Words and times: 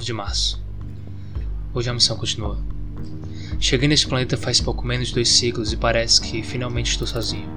9 0.00 0.06
de 0.06 0.12
março. 0.14 0.64
Hoje 1.74 1.90
a 1.90 1.92
missão 1.92 2.16
continua. 2.16 2.58
Cheguei 3.58 3.86
neste 3.86 4.08
planeta 4.08 4.36
faz 4.36 4.58
pouco 4.58 4.86
menos 4.86 5.08
de 5.08 5.14
dois 5.14 5.28
ciclos 5.28 5.72
e 5.72 5.76
parece 5.76 6.20
que 6.20 6.42
finalmente 6.42 6.92
estou 6.92 7.06
sozinho. 7.06 7.48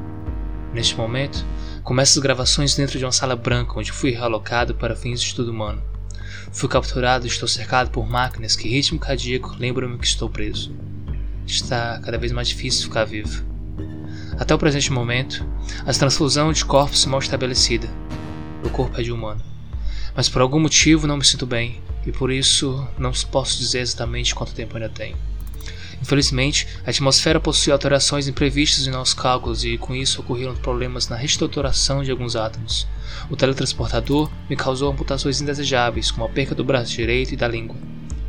Neste 0.73 0.95
momento, 0.97 1.45
começo 1.83 2.19
as 2.19 2.23
gravações 2.23 2.75
dentro 2.75 2.99
de 2.99 3.05
uma 3.05 3.13
sala 3.13 3.35
branca 3.35 3.79
onde 3.79 3.93
fui 3.93 4.11
realocado 4.11 4.75
para 4.75 4.95
fins 4.95 5.21
de 5.21 5.27
estudo 5.27 5.51
humano. 5.51 5.81
Fui 6.51 6.67
capturado 6.67 7.25
e 7.25 7.29
estou 7.29 7.47
cercado 7.47 7.89
por 7.91 8.09
máquinas 8.09 8.57
que 8.57 8.67
ritmo 8.67 8.99
cardíaco 8.99 9.55
lembram-me 9.57 9.97
que 9.97 10.05
estou 10.05 10.29
preso. 10.29 10.75
Está 11.47 11.99
cada 12.03 12.17
vez 12.17 12.33
mais 12.33 12.49
difícil 12.49 12.83
ficar 12.83 13.05
vivo. 13.05 13.43
Até 14.37 14.53
o 14.53 14.59
presente 14.59 14.91
momento, 14.91 15.47
a 15.85 15.93
transfusão 15.93 16.51
de 16.51 16.65
corpos 16.65 17.05
é 17.05 17.09
mal 17.09 17.21
estabelecida. 17.21 17.87
O 18.65 18.69
corpo 18.69 18.99
é 18.99 19.03
de 19.03 19.13
humano. 19.13 19.41
Mas 20.15 20.27
por 20.27 20.41
algum 20.41 20.59
motivo 20.59 21.07
não 21.07 21.17
me 21.17 21.25
sinto 21.25 21.45
bem, 21.45 21.81
e 22.05 22.11
por 22.11 22.31
isso 22.31 22.87
não 22.97 23.11
posso 23.31 23.57
dizer 23.57 23.79
exatamente 23.79 24.35
quanto 24.35 24.53
tempo 24.53 24.75
ainda 24.75 24.89
tenho. 24.89 25.17
Infelizmente, 26.01 26.67
a 26.85 26.89
atmosfera 26.89 27.39
possui 27.39 27.71
alterações 27.71 28.27
imprevistas 28.27 28.85
em 28.85 28.91
nossos 28.91 29.13
cálculos 29.13 29.63
e 29.63 29.77
com 29.77 29.95
isso 29.95 30.19
ocorreram 30.19 30.53
problemas 30.53 31.07
na 31.07 31.15
reestruturação 31.15 32.03
de 32.03 32.11
alguns 32.11 32.35
átomos. 32.35 32.85
O 33.29 33.37
teletransportador 33.37 34.29
me 34.49 34.57
causou 34.57 34.91
amputações 34.91 35.39
indesejáveis, 35.39 36.11
como 36.11 36.25
a 36.25 36.29
perca 36.29 36.53
do 36.53 36.63
braço 36.63 36.91
direito 36.91 37.33
e 37.33 37.37
da 37.37 37.47
língua, 37.47 37.77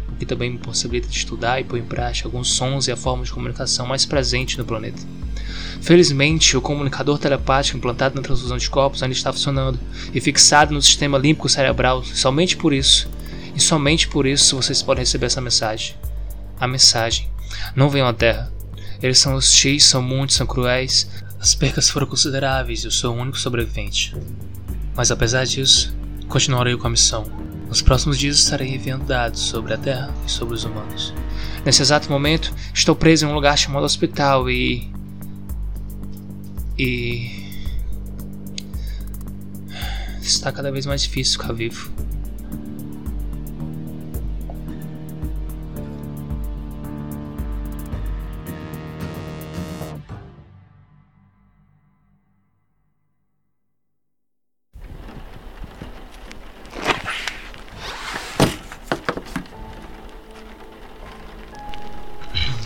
o 0.08 0.14
que 0.14 0.24
também 0.24 0.50
me 0.50 0.58
possibilita 0.58 1.08
de 1.08 1.16
estudar 1.16 1.60
e 1.60 1.64
pôr 1.64 1.78
em 1.78 1.84
prática 1.84 2.28
alguns 2.28 2.52
sons 2.52 2.86
e 2.86 2.92
a 2.92 2.96
forma 2.96 3.24
de 3.24 3.32
comunicação 3.32 3.86
mais 3.86 4.06
presente 4.06 4.56
no 4.56 4.64
planeta. 4.64 5.02
Felizmente, 5.80 6.56
o 6.56 6.60
comunicador 6.60 7.18
telepático 7.18 7.76
implantado 7.76 8.14
na 8.14 8.22
transfusão 8.22 8.56
de 8.56 8.70
corpos 8.70 9.02
ainda 9.02 9.14
está 9.14 9.32
funcionando 9.32 9.80
e 10.14 10.20
fixado 10.20 10.72
no 10.72 10.80
sistema 10.80 11.18
límbico 11.18 11.48
cerebral. 11.48 12.04
Somente 12.04 12.56
por 12.56 12.72
isso, 12.72 13.08
e 13.54 13.60
somente 13.60 14.08
por 14.08 14.26
isso 14.26 14.56
vocês 14.56 14.82
podem 14.82 15.02
receber 15.02 15.26
essa 15.26 15.40
mensagem. 15.40 15.96
A 16.58 16.66
mensagem: 16.66 17.28
Não 17.74 17.88
venham 17.88 18.08
à 18.08 18.12
Terra. 18.12 18.52
Eles 19.02 19.18
são 19.18 19.34
hostis, 19.34 19.84
são 19.84 20.02
muitos, 20.02 20.36
são 20.36 20.46
cruéis. 20.46 21.08
As 21.38 21.54
percas 21.54 21.90
foram 21.90 22.06
consideráveis 22.06 22.82
e 22.82 22.86
eu 22.86 22.90
sou 22.90 23.14
o 23.14 23.18
único 23.18 23.38
sobrevivente. 23.38 24.16
Mas 24.96 25.10
apesar 25.10 25.44
disso, 25.44 25.94
continuarei 26.28 26.76
com 26.76 26.86
a 26.86 26.90
missão. 26.90 27.24
Nos 27.68 27.82
próximos 27.82 28.18
dias 28.18 28.38
estarei 28.38 28.74
enviando 28.74 29.04
dados 29.04 29.40
sobre 29.40 29.74
a 29.74 29.78
Terra 29.78 30.14
e 30.26 30.30
sobre 30.30 30.54
os 30.54 30.64
humanos. 30.64 31.12
Nesse 31.64 31.82
exato 31.82 32.10
momento, 32.10 32.54
estou 32.72 32.94
preso 32.94 33.26
em 33.26 33.28
um 33.28 33.34
lugar 33.34 33.58
chamado 33.58 33.84
hospital 33.84 34.48
e 34.48 34.92
e. 36.78 37.44
Está 40.20 40.50
cada 40.50 40.72
vez 40.72 40.86
mais 40.86 41.02
difícil 41.02 41.38
ficar 41.38 41.52
vivo. 41.52 41.92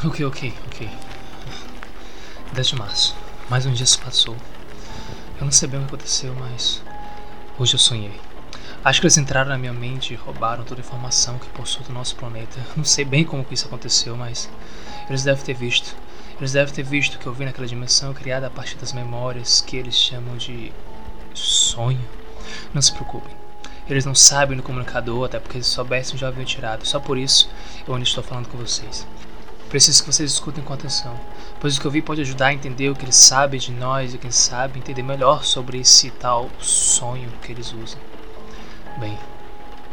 Ok, 0.05 0.25
ok, 0.25 0.55
ok. 0.69 0.89
10 2.53 2.67
de 2.69 2.77
março. 2.77 3.17
Mais 3.51 3.67
um 3.67 3.73
dia 3.73 3.85
se 3.85 3.99
passou. 3.99 4.37
Eu 5.41 5.45
não 5.45 5.51
sei 5.51 5.69
bem 5.69 5.81
o 5.81 5.83
que 5.83 5.89
aconteceu, 5.89 6.33
mas 6.37 6.81
hoje 7.59 7.75
eu 7.75 7.81
sonhei. 7.81 8.21
Acho 8.85 9.01
que 9.01 9.09
eles 9.09 9.19
entraram 9.19 9.49
na 9.49 9.59
minha 9.59 9.73
mente 9.73 10.15
e 10.15 10.17
roubaram 10.17 10.63
toda 10.63 10.81
a 10.81 10.85
informação 10.85 11.37
que 11.41 11.49
possuo 11.49 11.83
do 11.83 11.93
nosso 11.93 12.15
planeta. 12.15 12.65
Não 12.77 12.85
sei 12.85 13.05
bem 13.05 13.25
como 13.25 13.45
que 13.45 13.55
isso 13.55 13.67
aconteceu, 13.67 14.17
mas 14.17 14.49
eles 15.09 15.25
devem 15.25 15.45
ter 15.45 15.55
visto. 15.55 15.97
Eles 16.39 16.53
devem 16.53 16.73
ter 16.73 16.85
visto 16.85 17.19
que 17.19 17.27
eu 17.27 17.35
vi 17.35 17.45
naquela 17.45 17.67
dimensão 17.67 18.15
criada 18.15 18.47
a 18.47 18.51
partir 18.51 18.77
das 18.77 18.93
memórias 18.93 19.61
que 19.61 19.77
eles 19.77 19.97
chamam 19.97 20.37
de 20.37 20.73
sonho. 21.35 22.09
Não 22.73 22.81
se 22.81 22.93
preocupem. 22.93 23.35
Eles 23.91 24.05
não 24.05 24.15
sabem 24.15 24.57
do 24.57 24.63
comunicador, 24.63 25.25
até 25.25 25.41
porque 25.41 25.61
se 25.61 25.71
soubessem 25.71 26.17
já 26.17 26.29
haviam 26.29 26.45
tirado. 26.45 26.87
Só 26.87 27.01
por 27.01 27.19
isso 27.19 27.51
eu 27.85 27.95
ainda 27.95 28.07
estou 28.07 28.23
falando 28.23 28.47
com 28.47 28.59
vocês. 28.59 29.05
Preciso 29.69 30.03
que 30.03 30.11
vocês 30.11 30.33
escutem 30.33 30.65
com 30.65 30.73
atenção, 30.73 31.15
pois 31.61 31.77
o 31.77 31.81
que 31.81 31.87
eu 31.87 31.91
vi 31.91 32.01
pode 32.01 32.23
ajudar 32.23 32.47
a 32.47 32.55
entender 32.55 32.89
o 32.89 32.97
que 32.97 33.05
eles 33.05 33.17
sabem 33.17 33.61
de 33.61 33.71
nós 33.71 34.15
e 34.15 34.19
quem 34.19 34.31
sabe 34.31 34.79
entender 34.79 35.03
melhor 35.03 35.45
sobre 35.45 35.79
esse 35.79 36.11
tal 36.11 36.49
sonho 36.59 37.31
que 37.43 37.53
eles 37.53 37.75
usam. 37.75 38.01
Bem, 38.99 39.19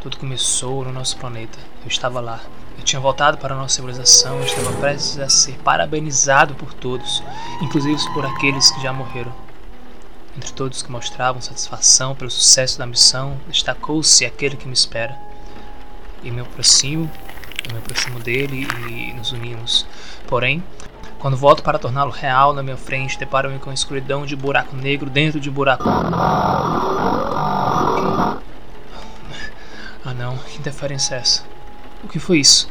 tudo 0.00 0.16
começou 0.16 0.82
no 0.82 0.92
nosso 0.92 1.18
planeta. 1.18 1.58
Eu 1.82 1.88
estava 1.88 2.20
lá. 2.20 2.40
Eu 2.78 2.84
tinha 2.84 3.00
voltado 3.00 3.36
para 3.36 3.54
a 3.54 3.56
nossa 3.58 3.74
civilização 3.74 4.40
e 4.40 4.46
estava 4.46 4.72
prestes 4.78 5.18
a 5.18 5.28
ser 5.28 5.58
parabenizado 5.58 6.54
por 6.54 6.72
todos, 6.72 7.22
inclusive 7.60 8.00
por 8.14 8.24
aqueles 8.24 8.70
que 8.70 8.80
já 8.80 8.94
morreram. 8.94 9.32
Entre 10.34 10.52
todos 10.52 10.82
que 10.82 10.90
mostravam 10.90 11.42
satisfação 11.42 12.14
pelo 12.14 12.30
sucesso 12.30 12.78
da 12.78 12.86
missão, 12.86 13.36
destacou-se 13.46 14.24
aquele 14.24 14.56
que 14.56 14.66
me 14.66 14.74
espera. 14.74 15.18
E 16.22 16.30
me 16.30 16.40
aproximo 16.40 17.10
me 17.72 17.78
aproximo 17.78 18.18
dele 18.20 18.66
e 18.88 19.12
nos 19.12 19.32
unimos. 19.32 19.86
Porém, 20.26 20.62
quando 21.18 21.36
volto 21.36 21.62
para 21.62 21.78
torná-lo 21.78 22.10
real 22.10 22.52
na 22.52 22.62
minha 22.62 22.76
frente, 22.76 23.18
deparo-me 23.18 23.58
com 23.58 23.72
escuridão 23.72 24.26
de 24.26 24.36
buraco 24.36 24.76
negro 24.76 25.10
dentro 25.10 25.40
de 25.40 25.50
buraco. 25.50 25.84
Ah 30.04 30.14
não, 30.14 30.36
que 30.38 30.58
interferência 30.58 31.16
é 31.16 31.18
essa? 31.18 31.44
O 32.04 32.08
que 32.08 32.18
foi 32.18 32.38
isso? 32.38 32.68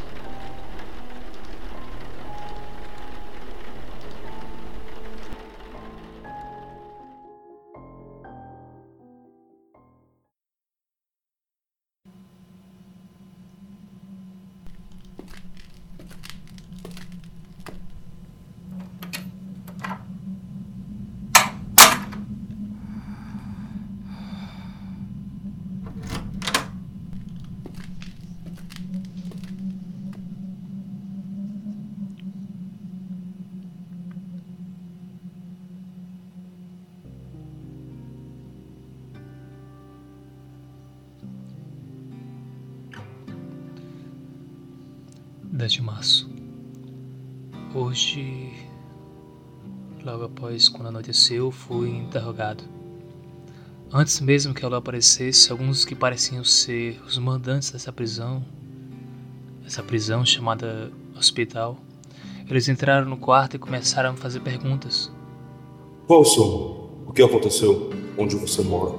De 45.72 45.82
março. 45.82 46.28
Hoje, 47.74 48.52
logo 50.04 50.24
após 50.24 50.68
quando 50.68 50.88
anoiteceu, 50.88 51.50
fui 51.50 51.90
interrogado. 51.90 52.64
Antes 53.92 54.20
mesmo 54.20 54.52
que 54.52 54.64
ela 54.64 54.78
aparecesse, 54.78 55.50
alguns 55.50 55.84
que 55.84 55.94
pareciam 55.94 56.42
ser 56.42 57.00
os 57.06 57.18
mandantes 57.18 57.70
dessa 57.70 57.92
prisão, 57.92 58.44
essa 59.64 59.82
prisão 59.82 60.24
chamada 60.24 60.90
hospital, 61.16 61.78
eles 62.48 62.68
entraram 62.68 63.08
no 63.08 63.16
quarto 63.16 63.56
e 63.56 63.58
começaram 63.58 64.10
a 64.10 64.12
me 64.12 64.18
fazer 64.18 64.40
perguntas. 64.40 65.10
Qual 66.06 66.20
o 66.20 66.24
som? 66.24 67.04
O 67.06 67.12
que 67.12 67.22
aconteceu? 67.22 67.90
Onde 68.16 68.36
você 68.36 68.62
mora? 68.62 68.94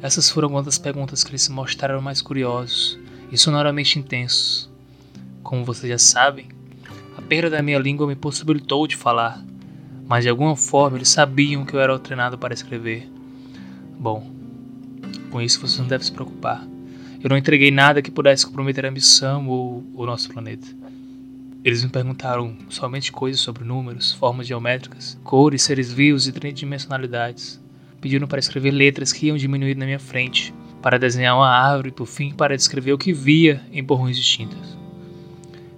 Essas 0.00 0.30
foram 0.30 0.46
algumas 0.46 0.64
das 0.64 0.78
perguntas 0.78 1.24
que 1.24 1.30
eles 1.30 1.42
se 1.42 1.50
mostraram 1.50 2.00
mais 2.00 2.22
curiosos 2.22 2.98
e 3.32 3.36
sonoramente 3.36 3.98
intensos. 3.98 4.70
Como 5.48 5.64
vocês 5.64 5.90
já 5.90 5.96
sabem, 5.96 6.44
a 7.16 7.22
perda 7.22 7.48
da 7.48 7.62
minha 7.62 7.78
língua 7.78 8.06
me 8.06 8.14
possibilitou 8.14 8.86
de 8.86 8.94
falar, 8.94 9.42
mas 10.06 10.22
de 10.22 10.28
alguma 10.28 10.54
forma 10.54 10.98
eles 10.98 11.08
sabiam 11.08 11.64
que 11.64 11.72
eu 11.72 11.80
era 11.80 11.98
treinado 11.98 12.36
para 12.36 12.52
escrever. 12.52 13.10
Bom, 13.98 14.30
com 15.30 15.40
isso 15.40 15.58
vocês 15.58 15.78
não 15.78 15.86
devem 15.86 16.04
se 16.04 16.12
preocupar. 16.12 16.68
Eu 17.22 17.30
não 17.30 17.36
entreguei 17.38 17.70
nada 17.70 18.02
que 18.02 18.10
pudesse 18.10 18.44
comprometer 18.44 18.84
a 18.84 18.90
missão 18.90 19.48
ou 19.48 19.82
o 19.94 20.04
nosso 20.04 20.28
planeta. 20.28 20.68
Eles 21.64 21.82
me 21.82 21.88
perguntaram 21.88 22.54
somente 22.68 23.10
coisas 23.10 23.40
sobre 23.40 23.64
números, 23.64 24.12
formas 24.12 24.46
geométricas, 24.46 25.18
cores, 25.24 25.62
seres 25.62 25.90
vivos 25.90 26.28
e 26.28 26.32
tridimensionalidades. 26.32 27.58
Pediram 28.02 28.28
para 28.28 28.38
escrever 28.38 28.70
letras 28.70 29.14
que 29.14 29.28
iam 29.28 29.36
diminuir 29.38 29.78
na 29.78 29.86
minha 29.86 29.98
frente, 29.98 30.52
para 30.82 30.98
desenhar 30.98 31.34
uma 31.34 31.48
árvore 31.48 31.88
e, 31.88 31.92
por 31.92 32.06
fim, 32.06 32.34
para 32.34 32.54
descrever 32.54 32.92
o 32.92 32.98
que 32.98 33.14
via 33.14 33.62
em 33.72 33.82
borrões 33.82 34.14
distintas. 34.14 34.77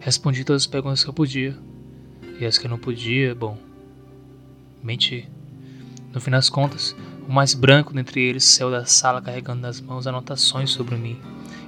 Respondi 0.01 0.45
todas 0.45 0.63
as 0.63 0.67
perguntas 0.67 1.05
que 1.05 1.11
eu 1.11 1.15
podia. 1.15 1.57
E 2.41 2.45
as 2.45 2.59
que 2.59 2.67
eu 2.67 2.71
não 2.71 2.79
podia, 2.79 3.35
bom, 3.35 3.57
menti. 4.83 5.29
No 6.13 6.21
fim 6.21 6.31
das 6.31 6.49
contas, 6.49 6.97
O 7.31 7.33
mais 7.33 7.55
branco 7.55 7.95
dentre 7.95 8.21
eles 8.21 8.43
saiu 8.43 8.73
da 8.73 8.85
sala 8.85 9.23
carregando 9.23 9.61
nas 9.61 9.81
mãos 9.81 10.05
anotações 10.05 10.71
sobre 10.71 10.97
mim, 10.97 11.17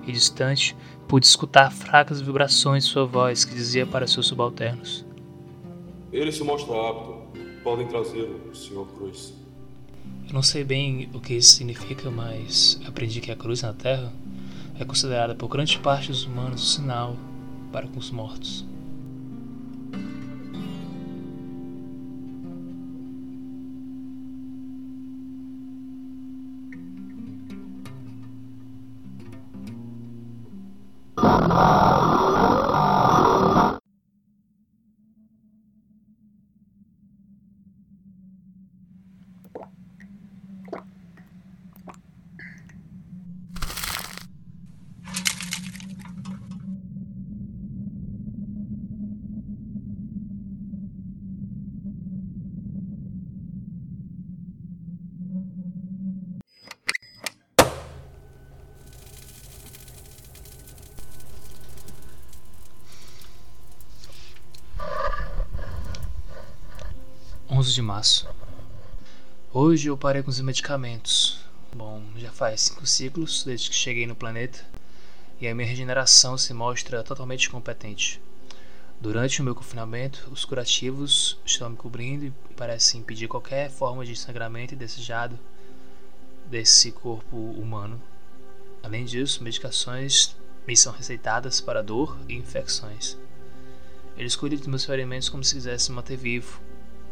e 0.04 0.10
distante 0.10 0.74
pude 1.06 1.24
escutar 1.24 1.70
fracas 1.70 2.20
vibrações 2.20 2.84
de 2.84 2.90
sua 2.90 3.06
voz 3.06 3.44
que 3.44 3.54
dizia 3.54 3.86
para 3.86 4.08
seus 4.08 4.26
subalternos: 4.26 5.06
Ele 6.12 6.32
se 6.32 6.42
mostra 6.42 6.74
apto. 6.74 7.22
Podem 7.62 7.86
trazê-lo, 7.86 8.52
Sr. 8.52 8.86
Cruz. 8.96 9.34
Eu 10.26 10.34
não 10.34 10.42
sei 10.42 10.64
bem 10.64 11.08
o 11.14 11.20
que 11.20 11.34
isso 11.34 11.54
significa, 11.54 12.10
mas 12.10 12.80
aprendi 12.84 13.20
que 13.20 13.30
a 13.30 13.36
cruz 13.36 13.62
na 13.62 13.72
Terra 13.72 14.12
é 14.80 14.84
considerada 14.84 15.32
por 15.36 15.46
grande 15.46 15.78
parte 15.78 16.08
dos 16.08 16.24
humanos 16.24 16.60
um 16.60 16.82
sinal 16.82 17.16
para 17.72 17.88
com 17.88 17.98
os 17.98 18.10
mortos. 18.10 18.64
De 67.74 67.82
março. 67.82 68.28
Hoje 69.52 69.88
eu 69.88 69.96
parei 69.96 70.22
com 70.22 70.30
os 70.30 70.40
medicamentos. 70.40 71.40
Bom, 71.74 72.02
já 72.16 72.30
faz 72.30 72.62
cinco 72.62 72.86
ciclos 72.86 73.44
desde 73.44 73.70
que 73.70 73.76
cheguei 73.76 74.06
no 74.06 74.14
planeta 74.14 74.64
e 75.40 75.48
a 75.48 75.54
minha 75.54 75.66
regeneração 75.66 76.36
se 76.36 76.52
mostra 76.52 77.02
totalmente 77.02 77.48
competente. 77.48 78.20
Durante 79.00 79.40
o 79.40 79.44
meu 79.44 79.54
confinamento, 79.54 80.28
os 80.30 80.44
curativos 80.44 81.38
estão 81.44 81.70
me 81.70 81.76
cobrindo 81.76 82.26
e 82.26 82.32
parecem 82.56 83.00
impedir 83.00 83.26
qualquer 83.26 83.70
forma 83.70 84.04
de 84.04 84.14
sangramento 84.14 84.74
indesejado 84.74 85.38
desse 86.46 86.92
corpo 86.92 87.36
humano. 87.36 88.00
Além 88.82 89.04
disso, 89.04 89.42
medicações 89.42 90.36
me 90.66 90.76
são 90.76 90.92
receitadas 90.92 91.60
para 91.60 91.82
dor 91.82 92.16
e 92.28 92.34
infecções. 92.34 93.16
Eles 94.16 94.36
cuidam 94.36 94.58
dos 94.58 94.68
meus 94.68 94.84
ferimentos 94.84 95.28
como 95.28 95.42
se 95.42 95.54
quisessem 95.54 95.94
manter 95.94 96.16
vivo, 96.16 96.60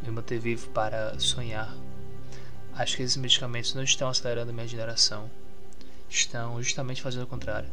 me 0.03 0.11
manter 0.11 0.39
vivo 0.39 0.69
para 0.71 1.19
sonhar. 1.19 1.75
Acho 2.75 2.97
que 2.97 3.03
esses 3.03 3.17
medicamentos 3.17 3.75
não 3.75 3.83
estão 3.83 4.09
acelerando 4.09 4.53
minha 4.53 4.65
regeneração, 4.65 5.31
estão 6.09 6.63
justamente 6.63 7.03
fazendo 7.03 7.25
o 7.25 7.27
contrário. 7.27 7.69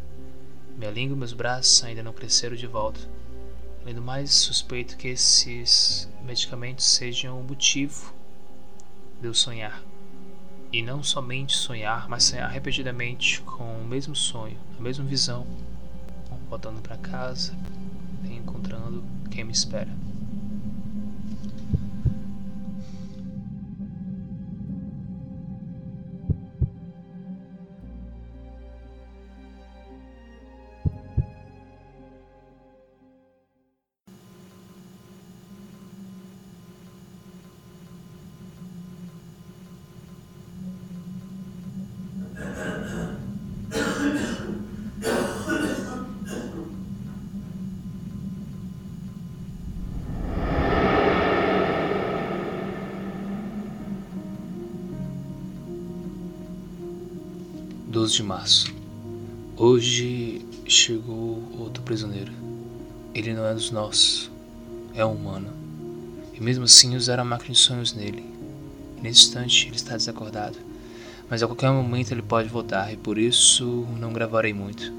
Minha 0.78 0.92
língua 0.92 1.16
e 1.16 1.20
meus 1.20 1.34
braços 1.34 1.84
ainda 1.84 2.04
não 2.04 2.14
cresceram 2.14 2.56
de 2.56 2.68
volta. 2.68 3.00
Além 3.82 3.96
do 3.96 4.02
mais, 4.02 4.32
suspeito 4.32 4.98
que 4.98 5.08
esses 5.08 6.10
medicamentos 6.24 6.86
sejam 6.86 7.40
o 7.40 7.44
motivo 7.44 8.14
de 9.22 9.28
eu 9.28 9.34
sonhar. 9.34 9.82
E 10.72 10.82
não 10.82 11.02
somente 11.02 11.56
sonhar, 11.56 12.10
mas 12.10 12.26
sonhar 12.26 12.50
repetidamente 12.50 13.42
com 13.42 13.64
o 13.64 13.88
mesmo 13.88 14.16
sonho, 14.16 14.58
a 14.78 14.82
mesma 14.82 15.06
visão, 15.06 15.48
voltando 16.50 16.82
para 16.82 16.98
casa 16.98 17.56
e 18.26 18.36
encontrando 18.36 19.04
quem 19.32 19.46
me 19.46 19.54
espera. 19.54 20.07
Doze 58.08 58.16
de 58.16 58.24
março. 58.24 58.74
Hoje 59.58 60.42
chegou 60.66 61.44
outro 61.60 61.84
prisioneiro. 61.84 62.32
Ele 63.14 63.34
não 63.34 63.46
é 63.46 63.54
dos 63.54 63.70
nossos, 63.70 64.32
é 64.96 65.06
um 65.06 65.12
humano. 65.12 65.50
E 66.34 66.42
mesmo 66.42 66.64
assim 66.64 66.96
usaram 66.96 67.24
a 67.24 67.26
máquina 67.26 67.52
de 67.52 67.60
sonhos 67.60 67.92
nele. 67.92 68.24
E 68.98 69.02
nesse 69.02 69.28
instante 69.28 69.68
ele 69.68 69.76
está 69.76 69.98
desacordado. 69.98 70.56
Mas 71.30 71.44
a 71.44 71.48
qualquer 71.48 71.70
momento 71.70 72.14
ele 72.14 72.22
pode 72.22 72.48
voltar 72.48 72.94
e 72.94 72.96
por 72.96 73.18
isso 73.18 73.86
não 74.00 74.14
gravarei 74.14 74.54
muito. 74.54 74.90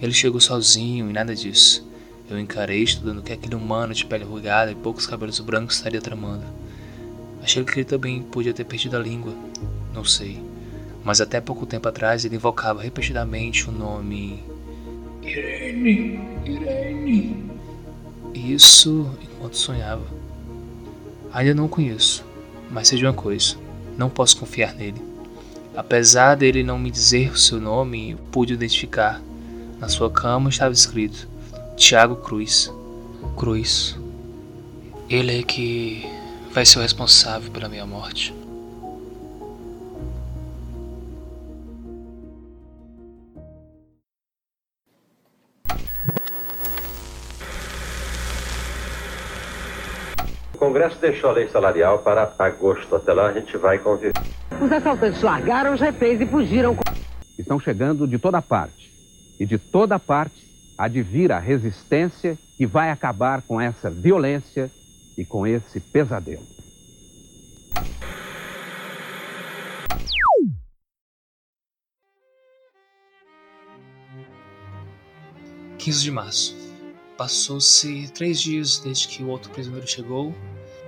Ele 0.00 0.12
chegou 0.12 0.40
sozinho 0.40 1.10
e 1.10 1.12
nada 1.12 1.34
disso. 1.34 1.84
Eu 2.30 2.38
encarei 2.38 2.84
estudando 2.84 3.18
o 3.18 3.22
que 3.22 3.32
aquele 3.32 3.56
humano 3.56 3.92
de 3.92 4.06
pele 4.06 4.22
rugada 4.22 4.70
e 4.70 4.76
poucos 4.76 5.08
cabelos 5.08 5.40
brancos 5.40 5.74
estaria 5.74 6.00
tramando. 6.00 6.44
Achei 7.42 7.64
que 7.64 7.80
ele 7.80 7.84
também 7.84 8.22
podia 8.22 8.54
ter 8.54 8.62
perdido 8.62 8.96
a 8.96 9.00
língua. 9.00 9.34
Não 9.92 10.04
sei. 10.04 10.47
Mas 11.04 11.20
até 11.20 11.40
pouco 11.40 11.66
tempo 11.66 11.88
atrás 11.88 12.24
ele 12.24 12.36
invocava 12.36 12.82
repetidamente 12.82 13.68
o 13.68 13.72
nome. 13.72 14.42
Irene, 15.22 16.20
Irene. 16.44 17.44
Isso 18.34 19.10
enquanto 19.22 19.56
sonhava. 19.56 20.04
Ainda 21.32 21.54
não 21.54 21.66
o 21.66 21.68
conheço, 21.68 22.24
mas 22.70 22.88
seja 22.88 23.06
uma 23.06 23.12
coisa: 23.12 23.56
não 23.96 24.08
posso 24.08 24.38
confiar 24.38 24.74
nele. 24.74 25.02
Apesar 25.76 26.34
dele 26.34 26.62
não 26.64 26.78
me 26.78 26.90
dizer 26.90 27.30
o 27.30 27.38
seu 27.38 27.60
nome, 27.60 28.10
eu 28.12 28.18
pude 28.32 28.52
identificar. 28.54 29.22
Na 29.78 29.88
sua 29.88 30.10
cama 30.10 30.50
estava 30.50 30.72
escrito 30.72 31.28
Tiago 31.76 32.16
Cruz. 32.16 32.72
Cruz. 33.36 33.96
Ele 35.08 35.38
é 35.38 35.42
que 35.42 36.04
vai 36.52 36.66
ser 36.66 36.80
o 36.80 36.82
responsável 36.82 37.50
pela 37.52 37.68
minha 37.68 37.86
morte. 37.86 38.34
O 50.58 50.66
Congresso 50.66 50.98
deixou 51.00 51.30
a 51.30 51.34
lei 51.34 51.46
salarial 51.46 52.00
para 52.00 52.34
agosto. 52.36 52.96
Até 52.96 53.12
lá 53.12 53.28
a 53.28 53.32
gente 53.32 53.56
vai 53.56 53.78
conviver. 53.78 54.12
Os 54.60 54.72
assaltantes 54.72 55.22
largaram 55.22 55.72
os 55.72 55.80
reféns 55.80 56.20
e 56.20 56.26
fugiram. 56.26 56.76
Estão 57.38 57.60
chegando 57.60 58.08
de 58.08 58.18
toda 58.18 58.42
parte. 58.42 58.92
E 59.38 59.46
de 59.46 59.56
toda 59.56 60.00
parte 60.00 60.44
há 60.76 60.88
de 60.88 61.00
vir 61.00 61.30
a 61.30 61.38
resistência 61.38 62.36
que 62.56 62.66
vai 62.66 62.90
acabar 62.90 63.40
com 63.42 63.60
essa 63.60 63.88
violência 63.88 64.68
e 65.16 65.24
com 65.24 65.46
esse 65.46 65.78
pesadelo. 65.78 66.42
Quinze 75.78 76.02
de 76.02 76.10
março. 76.10 76.57
Passou-se 77.18 78.08
três 78.14 78.40
dias 78.40 78.78
desde 78.78 79.08
que 79.08 79.24
o 79.24 79.26
outro 79.26 79.50
prisioneiro 79.50 79.88
chegou 79.88 80.32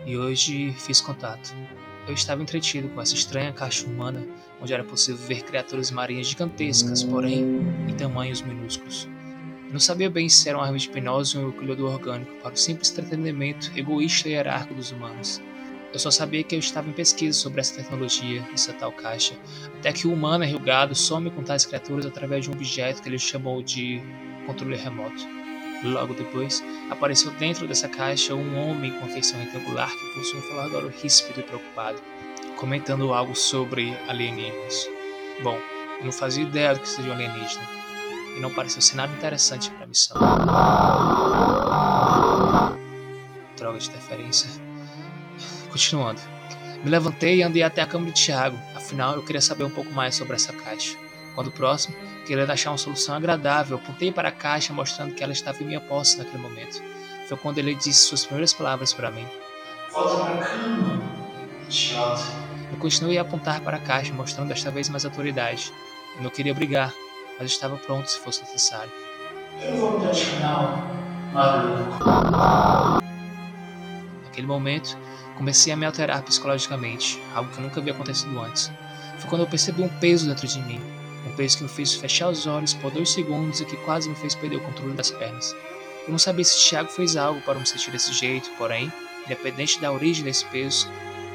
e 0.07 0.17
hoje 0.17 0.73
fiz 0.79 1.01
contato. 1.01 1.53
Eu 2.07 2.15
estava 2.15 2.41
entretido 2.41 2.89
com 2.89 3.01
essa 3.01 3.17
estranha 3.17 3.53
caixa 3.53 3.85
humana 3.85 4.25
onde 4.63 4.73
era 4.73 4.85
possível 4.85 5.21
ver 5.27 5.43
criaturas 5.43 5.91
marinhas 5.91 6.29
gigantescas, 6.29 7.03
porém 7.03 7.43
em 7.89 7.95
tamanhos 7.97 8.43
minúsculos. 8.43 9.09
Não 9.73 9.81
sabia 9.81 10.09
bem 10.09 10.29
se 10.29 10.49
era 10.49 10.57
uma 10.57 10.63
árvore 10.63 10.81
de 10.81 10.89
hipnose 10.89 11.37
ou 11.37 11.43
um 11.43 11.47
euclidor 11.49 11.95
orgânico 11.95 12.33
para 12.37 12.55
o 12.55 12.57
simples 12.57 12.93
entretenimento 12.93 13.73
egoísta 13.75 14.29
e 14.29 14.33
hierárquico 14.33 14.75
dos 14.75 14.93
humanos. 14.93 15.43
Eu 15.93 15.99
só 15.99 16.13
sabia 16.13 16.45
que 16.45 16.55
eu 16.55 16.61
estava 16.61 16.89
em 16.89 16.93
pesquisa 16.93 17.37
sobre 17.37 17.61
essa 17.61 17.75
tecnologia, 17.75 18.49
essa 18.55 18.73
tal 18.73 18.93
caixa, 18.93 19.35
até 19.81 19.93
que 19.93 20.07
o 20.07 20.13
humano 20.13 20.45
errugado 20.45 20.95
some 20.95 21.29
com 21.33 21.43
tais 21.43 21.67
criaturas 21.67 22.07
através 22.07 22.45
de 22.45 22.51
um 22.51 22.53
objeto 22.53 23.03
que 23.03 23.09
ele 23.09 23.19
chamou 23.19 23.65
de 23.65 24.01
controle 24.47 24.77
remoto. 24.77 25.40
Logo 25.83 26.13
depois, 26.15 26.63
apareceu 26.91 27.31
dentro 27.33 27.67
dessa 27.67 27.89
caixa 27.89 28.35
um 28.35 28.59
homem 28.59 28.93
com 28.99 29.09
feição 29.09 29.41
retangular 29.41 29.91
que 29.91 30.15
possui 30.15 30.39
um 30.39 30.43
falatório 30.43 30.89
ríspido 30.89 31.41
e 31.41 31.43
preocupado. 31.43 32.01
comentando 32.57 33.15
algo 33.15 33.35
sobre 33.35 33.97
alienígenas. 34.07 34.87
Bom, 35.43 35.59
eu 35.99 36.05
não 36.05 36.13
fazia 36.13 36.43
ideia 36.43 36.75
do 36.75 36.81
que 36.81 36.89
seja 36.89 37.09
um 37.09 37.13
alienígena 37.13 37.67
e 38.37 38.41
não 38.41 38.53
pareceu 38.53 38.83
ser 38.83 38.97
nada 38.97 39.13
interessante 39.15 39.71
para 39.71 39.85
a 39.85 39.87
missão. 39.87 40.17
Droga 43.57 43.79
de 43.79 43.89
interferência. 43.89 44.51
Continuando. 45.71 46.21
Me 46.85 46.91
levantei 46.91 47.39
e 47.39 47.43
andei 47.43 47.63
até 47.63 47.81
a 47.83 47.87
cama 47.87 48.07
de 48.07 48.13
Thiago, 48.13 48.59
afinal 48.75 49.15
eu 49.15 49.23
queria 49.23 49.41
saber 49.41 49.65
um 49.65 49.71
pouco 49.71 49.91
mais 49.93 50.15
sobre 50.15 50.35
essa 50.35 50.53
caixa. 50.53 50.97
Quando 51.35 51.51
próximo, 51.51 51.97
querendo 52.27 52.51
achar 52.51 52.71
uma 52.71 52.79
solução 52.79 53.15
agradável, 53.15 53.77
apontei 53.77 54.13
para 54.13 54.29
a 54.29 54.33
caixa 54.33 54.73
mostrando 54.73 55.15
que 55.15 55.23
ela 55.23 55.33
estava 55.33 55.63
em 55.63 55.67
minha 55.67 55.81
posse 55.81 56.19
naquele 56.19 56.43
momento. 56.43 56.83
Foi 57.29 57.37
quando 57.37 57.59
ele 57.59 57.75
disse 57.75 58.09
suas 58.09 58.25
primeiras 58.25 58.53
palavras 58.53 58.93
para 58.93 59.11
mim. 59.11 59.27
Volta 59.93 60.25
para 60.25 60.35
a 60.35 60.47
cama, 60.47 61.03
idiota. 61.69 62.23
Eu 62.73 62.79
continuei 62.79 63.19
a 63.19 63.23
apontar 63.23 63.61
para 63.61 63.77
a 63.77 63.81
caixa, 63.81 64.13
mostrando 64.13 64.49
desta 64.49 64.71
vez 64.71 64.89
mais 64.89 65.05
autoridade. 65.05 65.73
Eu 66.17 66.23
não 66.23 66.31
queria 66.31 66.55
brigar, 66.55 66.93
mas 67.39 67.51
estava 67.51 67.77
pronto 67.77 68.11
se 68.11 68.19
fosse 68.19 68.43
necessário. 68.43 68.91
Eu 69.61 69.77
vou 69.77 69.99
mudar 69.99 70.13
de 70.13 70.25
canal, 70.27 70.85
maluco. 71.33 73.01
Naquele 74.25 74.47
momento, 74.47 74.97
comecei 75.37 75.73
a 75.73 75.77
me 75.77 75.87
alterar 75.87 76.23
psicologicamente, 76.23 77.21
algo 77.35 77.51
que 77.51 77.61
nunca 77.61 77.81
havia 77.81 77.93
acontecido 77.93 78.39
antes. 78.41 78.71
Foi 79.19 79.29
quando 79.29 79.43
eu 79.43 79.49
percebi 79.49 79.83
um 79.83 79.89
peso 79.89 80.29
dentro 80.29 80.47
de 80.47 80.61
mim, 80.63 80.81
um 81.27 81.33
peso 81.33 81.59
que 81.59 81.63
me 81.65 81.69
fez 81.69 81.95
fechar 81.95 82.29
os 82.29 82.47
olhos 82.47 82.75
por 82.75 82.91
dois 82.91 83.11
segundos 83.11 83.61
e 83.61 83.65
que 83.65 83.77
quase 83.79 84.09
me 84.09 84.17
fez 84.17 84.35
perder 84.35 84.57
o 84.57 84.61
controle 84.61 84.95
das 84.95 85.11
pernas. 85.11 85.55
Eu 86.07 86.13
não 86.13 86.19
sabia 86.19 86.45
se 86.45 86.69
Thiago 86.69 86.91
fez 86.91 87.17
algo 87.17 87.41
para 87.43 87.59
me 87.59 87.67
sentir 87.67 87.91
desse 87.91 88.13
jeito, 88.13 88.51
porém, 88.57 88.93
independente 89.27 89.81
da 89.81 89.93
origem 89.93 90.25
desse 90.25 90.45
peso, 90.47 90.89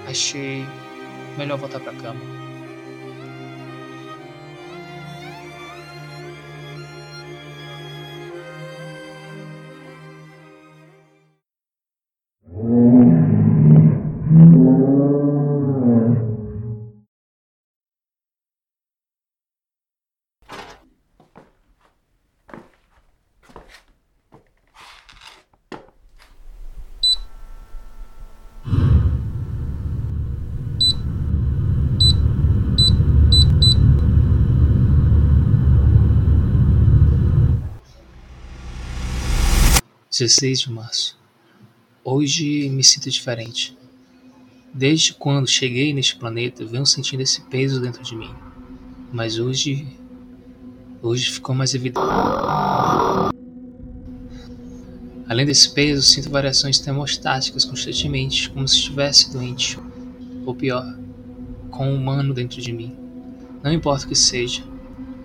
achei 0.07 0.65
melhor 1.37 1.57
voltar 1.57 1.79
para 1.79 1.91
a 1.91 1.95
cama. 1.95 2.44
16 40.17 40.61
de 40.61 40.71
março. 40.71 41.19
Hoje 42.01 42.69
me 42.69 42.81
sinto 42.85 43.09
diferente. 43.09 43.77
Desde 44.73 45.13
quando 45.13 45.45
cheguei 45.45 45.93
neste 45.93 46.15
planeta, 46.15 46.63
venho 46.63 46.85
sentindo 46.85 47.19
esse 47.19 47.41
peso 47.41 47.81
dentro 47.81 48.01
de 48.01 48.15
mim. 48.15 48.33
Mas 49.11 49.37
hoje. 49.37 49.85
Hoje 51.01 51.31
ficou 51.31 51.53
mais 51.53 51.75
evidente. 51.75 51.99
Além 55.27 55.45
desse 55.45 55.73
peso, 55.73 56.01
sinto 56.01 56.29
variações 56.29 56.79
termostáticas 56.79 57.65
constantemente, 57.65 58.49
como 58.49 58.65
se 58.69 58.77
estivesse 58.77 59.33
doente. 59.33 59.77
Ou 60.45 60.55
pior, 60.55 60.97
com 61.69 61.89
um 61.89 61.95
humano 61.95 62.33
dentro 62.33 62.61
de 62.61 62.71
mim. 62.71 62.95
Não 63.61 63.73
importa 63.73 64.05
o 64.05 64.07
que 64.07 64.15
seja, 64.15 64.63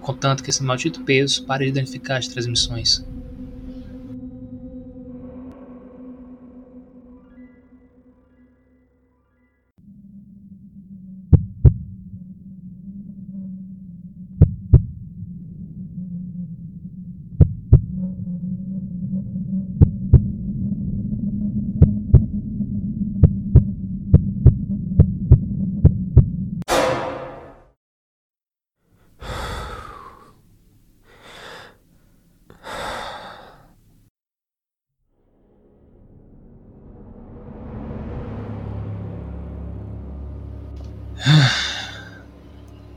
contanto 0.01 0.43
que 0.43 0.51
esse 0.51 0.65
maldito 0.65 1.05
peso 1.05 1.45
pare 1.45 1.67
de 1.67 1.73
danificar 1.73 2.19
as 2.19 2.27
transmissões. 2.27 3.05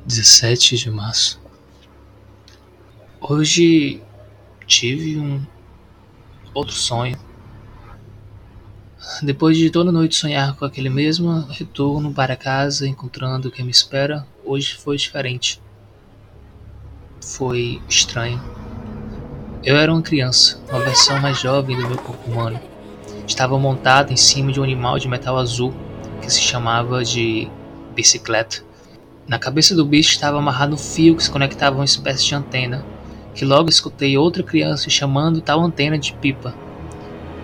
Dezessete 0.05 0.77
de 0.77 0.89
março. 0.89 1.41
Hoje 3.19 4.01
tive 4.65 5.17
um 5.17 5.45
outro 6.53 6.73
sonho. 6.73 7.19
Depois 9.21 9.57
de 9.57 9.69
toda 9.69 9.91
noite 9.91 10.15
sonhar 10.15 10.55
com 10.55 10.63
aquele 10.63 10.89
mesmo 10.89 11.41
retorno 11.49 12.13
para 12.13 12.37
casa, 12.37 12.87
encontrando 12.87 13.49
o 13.49 13.51
que 13.51 13.61
me 13.61 13.71
espera, 13.71 14.25
hoje 14.45 14.75
foi 14.75 14.95
diferente. 14.95 15.61
Foi 17.21 17.81
estranho. 17.89 18.41
Eu 19.63 19.75
era 19.75 19.91
uma 19.91 20.01
criança, 20.01 20.61
uma 20.69 20.79
versão 20.79 21.19
mais 21.19 21.39
jovem 21.39 21.75
do 21.75 21.87
meu 21.87 21.97
corpo 21.97 22.31
humano. 22.31 22.59
Estava 23.27 23.59
montado 23.59 24.13
em 24.13 24.17
cima 24.17 24.49
de 24.51 24.61
um 24.61 24.63
animal 24.63 24.97
de 24.97 25.09
metal 25.09 25.37
azul 25.37 25.73
que 26.21 26.31
se 26.31 26.39
chamava 26.39 27.03
de 27.03 27.51
bicicleta. 27.93 28.63
Na 29.27 29.39
cabeça 29.39 29.73
do 29.73 29.85
bicho 29.85 30.11
estava 30.11 30.37
amarrado 30.37 30.73
um 30.73 30.77
fio 30.77 31.15
que 31.15 31.23
se 31.23 31.31
conectava 31.31 31.77
a 31.77 31.79
uma 31.79 31.85
espécie 31.85 32.25
de 32.25 32.35
antena, 32.35 32.85
que 33.33 33.45
logo 33.45 33.69
escutei 33.69 34.17
outra 34.17 34.43
criança 34.43 34.89
chamando 34.89 35.39
tal 35.39 35.61
antena 35.61 35.97
de 35.97 36.13
pipa. 36.13 36.53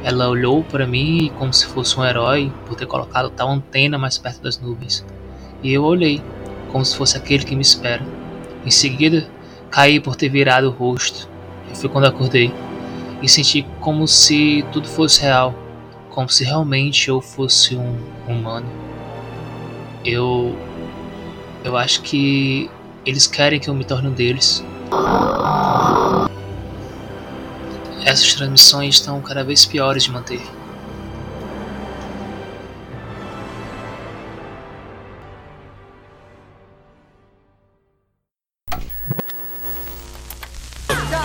Ela 0.04 0.30
olhou 0.30 0.64
para 0.64 0.86
mim 0.86 1.32
como 1.38 1.54
se 1.54 1.66
fosse 1.66 2.00
um 2.00 2.06
herói 2.06 2.52
por 2.66 2.76
ter 2.76 2.86
colocado 2.86 3.30
tal 3.30 3.50
antena 3.50 3.98
mais 3.98 4.18
perto 4.18 4.42
das 4.42 4.60
nuvens. 4.60 5.06
E 5.62 5.72
eu 5.74 5.84
olhei, 5.84 6.22
como 6.72 6.86
se 6.86 6.96
fosse 6.96 7.18
aquele 7.18 7.44
que 7.44 7.56
me 7.56 7.62
espera. 7.62 8.06
Em 8.66 8.72
seguida, 8.72 9.28
caí 9.70 10.00
por 10.00 10.16
ter 10.16 10.30
virado 10.30 10.68
o 10.68 10.72
rosto. 10.72 11.30
E 11.72 11.78
foi 11.78 11.90
quando 11.90 12.06
acordei. 12.06 12.54
E 13.22 13.28
senti 13.28 13.66
como 13.82 14.08
se 14.08 14.66
tudo 14.72 14.88
fosse 14.88 15.22
real, 15.22 15.54
como 16.10 16.30
se 16.30 16.44
realmente 16.44 17.10
eu 17.10 17.22
fosse 17.22 17.76
um 17.76 17.98
humano. 18.28 18.68
Eu. 20.10 20.58
Eu 21.64 21.78
acho 21.78 22.02
que 22.02 22.70
eles 23.06 23.28
querem 23.28 23.60
que 23.60 23.70
eu 23.70 23.74
me 23.74 23.84
torne 23.84 24.08
um 24.08 24.14
deles. 24.14 24.64
Essas 28.06 28.34
transmissões 28.34 28.96
estão 28.96 29.22
cada 29.22 29.44
vez 29.44 29.66
piores 29.66 30.04
de 30.04 30.12
manter. 30.12 30.42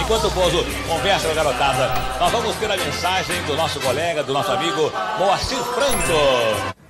Enquanto 0.01 0.27
o 0.27 0.31
Bozo 0.33 0.65
conversa 0.87 1.27
com 1.27 1.33
a 1.33 1.35
garotada, 1.35 1.95
nós 2.21 2.31
vamos 2.31 2.55
ter 2.57 2.71
a 2.71 2.77
mensagem 2.77 3.43
do 3.45 3.57
nosso 3.57 3.81
colega, 3.81 4.23
do 4.23 4.35
nosso 4.35 4.53
amigo 4.53 4.93
Moacir 5.19 5.59
Franco. 5.59 6.84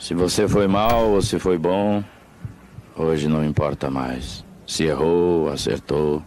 Se 0.00 0.14
você 0.14 0.48
foi 0.48 0.66
mal 0.66 1.10
ou 1.10 1.20
se 1.20 1.38
foi 1.38 1.58
bom, 1.58 2.02
hoje 2.96 3.28
não 3.28 3.44
importa 3.44 3.90
mais. 3.90 4.42
Se 4.66 4.84
errou, 4.84 5.52
acertou, 5.52 6.22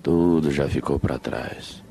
tudo 0.00 0.52
já 0.52 0.68
ficou 0.68 1.00
para 1.00 1.18
trás. 1.18 1.82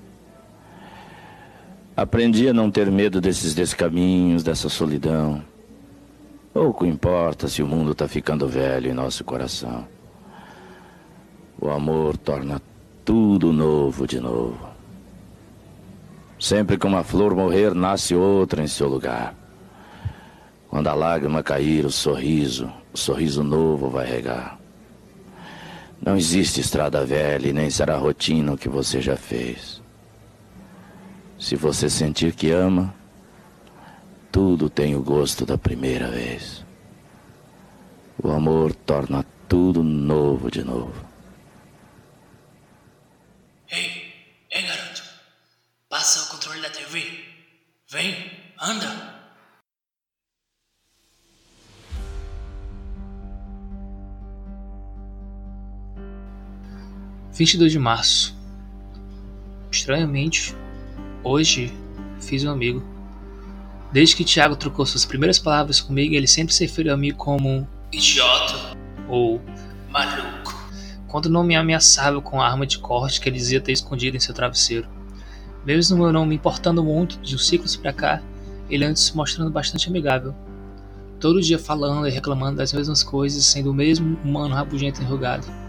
Aprendi 1.97 2.47
a 2.47 2.53
não 2.53 2.71
ter 2.71 2.89
medo 2.89 3.19
desses 3.19 3.53
descaminhos, 3.53 4.41
dessa 4.41 4.69
solidão. 4.69 5.43
Pouco 6.53 6.85
importa 6.85 7.49
se 7.49 7.61
o 7.61 7.67
mundo 7.67 7.91
está 7.91 8.07
ficando 8.07 8.47
velho 8.47 8.89
em 8.89 8.93
nosso 8.93 9.25
coração. 9.25 9.85
O 11.59 11.69
amor 11.69 12.15
torna 12.15 12.61
tudo 13.03 13.51
novo 13.51 14.07
de 14.07 14.21
novo. 14.21 14.69
Sempre 16.39 16.77
que 16.77 16.87
uma 16.87 17.03
flor 17.03 17.35
morrer, 17.35 17.75
nasce 17.75 18.15
outra 18.15 18.63
em 18.63 18.67
seu 18.67 18.87
lugar. 18.87 19.38
Quando 20.69 20.87
a 20.87 20.93
lágrima 20.93 21.41
cair, 21.41 21.85
o 21.85 21.91
sorriso, 21.91 22.71
o 22.93 22.97
sorriso 22.97 23.43
novo 23.43 23.89
vai 23.89 24.05
regar. 24.05 24.59
Não 25.99 26.15
existe 26.15 26.61
estrada 26.61 27.03
velha 27.03 27.47
e 27.47 27.53
nem 27.53 27.69
será 27.69 27.97
rotina 27.97 28.53
o 28.53 28.57
que 28.57 28.69
você 28.69 29.01
já 29.01 29.17
fez. 29.17 29.81
Se 31.39 31.55
você 31.55 31.89
sentir 31.89 32.33
que 32.33 32.51
ama, 32.51 32.93
tudo 34.31 34.69
tem 34.69 34.95
o 34.95 35.01
gosto 35.01 35.45
da 35.45 35.57
primeira 35.57 36.07
vez. 36.09 36.63
O 38.21 38.29
amor 38.29 38.73
torna 38.73 39.25
tudo 39.47 39.81
novo 39.81 40.51
de 40.51 40.63
novo. 40.63 41.08
22 57.39 57.71
de 57.71 57.79
março. 57.79 58.35
Estranhamente, 59.71 60.53
hoje 61.23 61.73
fiz 62.19 62.43
um 62.43 62.51
amigo. 62.51 62.83
Desde 63.93 64.13
que 64.13 64.25
Tiago 64.25 64.57
trocou 64.57 64.85
suas 64.85 65.05
primeiras 65.05 65.39
palavras 65.39 65.79
comigo, 65.79 66.13
ele 66.13 66.27
sempre 66.27 66.53
se 66.53 66.65
referiu 66.65 66.93
a 66.93 66.97
mim 66.97 67.13
como 67.13 67.65
idiota 67.93 68.77
ou 69.07 69.41
maluco. 69.89 70.53
Quando 71.07 71.29
não 71.29 71.41
me 71.41 71.55
ameaçava 71.55 72.21
com 72.21 72.41
a 72.41 72.45
arma 72.45 72.67
de 72.67 72.77
corte 72.77 73.21
que 73.21 73.29
ele 73.29 73.37
dizia 73.37 73.61
ter 73.61 73.71
escondido 73.71 74.17
em 74.17 74.19
seu 74.19 74.35
travesseiro. 74.35 74.89
Mesmo 75.65 76.05
eu 76.05 76.11
não 76.11 76.25
me 76.25 76.35
importando 76.35 76.83
muito, 76.83 77.17
de 77.21 77.35
uns 77.35 77.47
ciclos 77.47 77.77
para 77.77 77.93
cá, 77.93 78.21
ele 78.69 78.83
antes 78.83 79.03
se 79.03 79.15
mostrando 79.15 79.49
bastante 79.49 79.87
amigável. 79.87 80.35
Todo 81.21 81.41
dia 81.41 81.57
falando 81.57 82.05
e 82.05 82.11
reclamando 82.11 82.57
das 82.57 82.73
mesmas 82.73 83.01
coisas, 83.01 83.45
sendo 83.45 83.71
o 83.71 83.73
mesmo 83.73 84.19
humano 84.25 84.55
rabugento 84.55 84.99
e 84.99 85.05
enrugado 85.05 85.68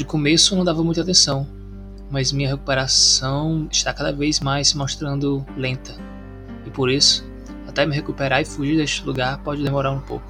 de 0.00 0.06
começo 0.06 0.56
não 0.56 0.64
dava 0.64 0.82
muita 0.82 1.02
atenção, 1.02 1.46
mas 2.10 2.32
minha 2.32 2.48
recuperação 2.48 3.68
está 3.70 3.92
cada 3.92 4.10
vez 4.10 4.40
mais 4.40 4.68
se 4.68 4.78
mostrando 4.78 5.44
lenta. 5.58 5.94
E 6.64 6.70
por 6.70 6.88
isso, 6.88 7.22
até 7.68 7.84
me 7.84 7.94
recuperar 7.94 8.40
e 8.40 8.46
fugir 8.46 8.78
deste 8.78 9.04
lugar 9.04 9.42
pode 9.42 9.62
demorar 9.62 9.90
um 9.90 10.00
pouco. 10.00 10.24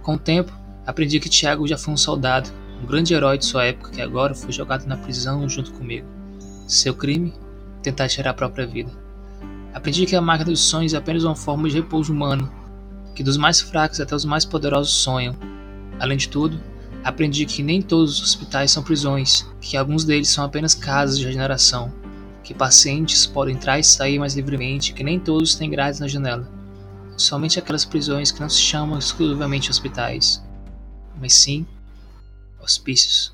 Com 0.00 0.14
o 0.14 0.18
tempo, 0.18 0.52
aprendi 0.86 1.18
que 1.18 1.28
Tiago 1.28 1.66
já 1.66 1.76
foi 1.76 1.92
um 1.92 1.96
soldado, 1.96 2.48
um 2.80 2.86
grande 2.86 3.12
herói 3.12 3.36
de 3.36 3.46
sua 3.46 3.64
época 3.64 3.90
que 3.90 4.00
agora 4.00 4.32
foi 4.32 4.52
jogado 4.52 4.86
na 4.86 4.96
prisão 4.96 5.48
junto 5.48 5.72
comigo. 5.72 6.06
Seu 6.68 6.94
crime? 6.94 7.34
Tentar 7.82 8.06
tirar 8.06 8.30
a 8.30 8.34
própria 8.34 8.64
vida. 8.64 8.92
Aprendi 9.74 10.06
que 10.06 10.14
a 10.14 10.20
máquina 10.20 10.52
dos 10.52 10.60
sonhos 10.60 10.94
é 10.94 10.98
apenas 10.98 11.24
uma 11.24 11.34
forma 11.34 11.68
de 11.68 11.74
repouso 11.74 12.12
humano, 12.12 12.48
que 13.12 13.24
dos 13.24 13.36
mais 13.36 13.60
fracos 13.60 14.00
até 14.00 14.14
os 14.14 14.24
mais 14.24 14.44
poderosos 14.44 14.92
sonham. 14.94 15.34
Além 15.98 16.16
de 16.16 16.28
tudo, 16.28 16.60
aprendi 17.04 17.44
que 17.44 17.62
nem 17.62 17.82
todos 17.82 18.14
os 18.18 18.22
hospitais 18.22 18.70
são 18.70 18.82
prisões, 18.82 19.46
que 19.60 19.76
alguns 19.76 20.04
deles 20.04 20.28
são 20.28 20.42
apenas 20.42 20.74
casas 20.74 21.18
de 21.18 21.26
regeneração, 21.26 21.92
que 22.42 22.54
pacientes 22.54 23.26
podem 23.26 23.54
entrar 23.54 23.78
e 23.78 23.84
sair 23.84 24.18
mais 24.18 24.34
livremente, 24.34 24.94
que 24.94 25.04
nem 25.04 25.20
todos 25.20 25.54
têm 25.54 25.70
grades 25.70 26.00
na 26.00 26.08
janela. 26.08 26.50
Somente 27.16 27.58
aquelas 27.58 27.84
prisões 27.84 28.32
que 28.32 28.40
não 28.40 28.48
se 28.48 28.60
chamam 28.60 28.98
exclusivamente 28.98 29.70
hospitais, 29.70 30.42
mas 31.20 31.34
sim 31.34 31.66
hospícios. 32.58 33.33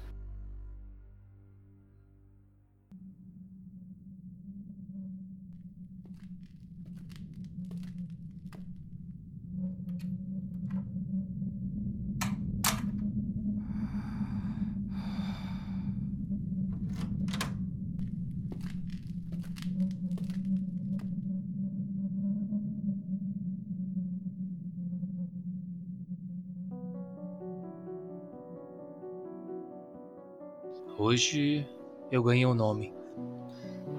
Hoje 31.11 31.67
eu 32.09 32.23
ganhei 32.23 32.47
um 32.47 32.55
nome. 32.55 32.95